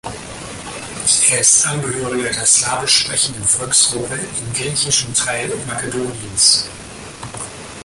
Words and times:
Er 1.29 1.41
ist 1.41 1.63
Angehöriger 1.67 2.31
der 2.31 2.43
slawisch 2.47 3.01
sprechenden 3.03 3.43
Volksgruppe 3.43 4.15
in 4.15 4.53
griechischen 4.55 5.13
Teil 5.13 5.53
Makedoniens. 5.67 6.65